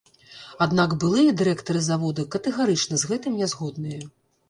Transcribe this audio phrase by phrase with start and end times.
[0.65, 4.01] Аднак былыя дырэктары завода катэгарычна з гэтым не згодныя.